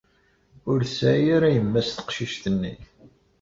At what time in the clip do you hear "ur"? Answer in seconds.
0.69-0.79